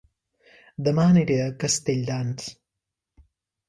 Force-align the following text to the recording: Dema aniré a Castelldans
Dema 0.87 1.05
aniré 1.11 1.39
a 1.43 1.53
Castelldans 1.67 2.53